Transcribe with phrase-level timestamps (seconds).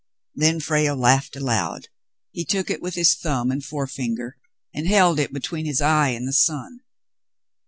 [0.33, 1.89] Then Frale laughed aloud.
[2.31, 4.35] He took it with his thumb and forefinger
[4.73, 6.79] and held it between his eye and the sun.